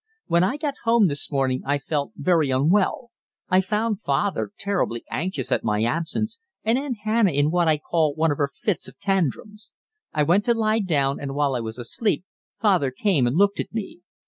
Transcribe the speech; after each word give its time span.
When 0.25 0.43
I 0.43 0.57
got 0.57 0.73
home 0.83 1.09
this 1.09 1.31
morning 1.31 1.61
I 1.63 1.77
felt 1.77 2.13
very 2.15 2.49
unwell. 2.49 3.11
I 3.49 3.61
found 3.61 4.01
father 4.01 4.49
terribly 4.57 5.03
anxious 5.11 5.51
at 5.51 5.63
my 5.63 5.83
absence, 5.83 6.39
and 6.63 6.75
Aunt 6.79 6.97
Hannah 7.03 7.29
in 7.29 7.51
what 7.51 7.67
I 7.67 7.77
call 7.77 8.15
one 8.15 8.31
of 8.31 8.39
her 8.39 8.49
fits 8.51 8.87
of 8.87 8.97
tantrums. 8.99 9.69
I 10.11 10.23
went 10.23 10.43
to 10.45 10.55
lie 10.55 10.79
down, 10.79 11.19
and, 11.19 11.35
while 11.35 11.53
I 11.53 11.59
was 11.59 11.77
asleep, 11.77 12.25
father 12.57 12.89
came 12.89 13.27
and 13.27 13.35
looked 13.37 13.59
at 13.59 13.71
me. 13.75 13.99